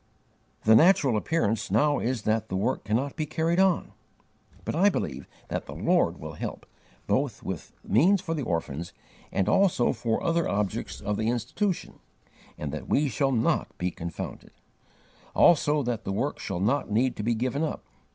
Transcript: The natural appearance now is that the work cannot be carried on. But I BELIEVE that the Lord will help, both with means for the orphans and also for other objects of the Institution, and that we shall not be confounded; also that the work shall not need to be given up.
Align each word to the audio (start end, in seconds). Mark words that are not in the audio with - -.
The 0.63 0.73
natural 0.75 1.15
appearance 1.15 1.69
now 1.69 1.99
is 1.99 2.23
that 2.23 2.49
the 2.49 2.55
work 2.55 2.85
cannot 2.85 3.15
be 3.15 3.27
carried 3.27 3.59
on. 3.59 3.91
But 4.65 4.75
I 4.75 4.89
BELIEVE 4.89 5.27
that 5.49 5.67
the 5.67 5.75
Lord 5.75 6.19
will 6.19 6.33
help, 6.33 6.65
both 7.05 7.43
with 7.43 7.71
means 7.83 8.19
for 8.19 8.33
the 8.33 8.41
orphans 8.41 8.93
and 9.31 9.47
also 9.47 9.93
for 9.93 10.23
other 10.23 10.49
objects 10.49 11.01
of 11.01 11.17
the 11.17 11.29
Institution, 11.29 11.99
and 12.57 12.71
that 12.71 12.89
we 12.89 13.09
shall 13.09 13.31
not 13.31 13.77
be 13.77 13.91
confounded; 13.91 14.53
also 15.35 15.83
that 15.83 16.03
the 16.03 16.11
work 16.11 16.39
shall 16.39 16.59
not 16.61 16.89
need 16.89 17.15
to 17.17 17.21
be 17.21 17.35
given 17.35 17.61
up. 17.61 17.83